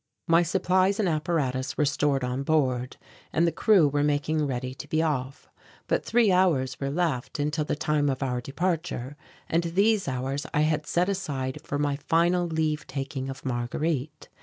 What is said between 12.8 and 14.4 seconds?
taking of Marguerite.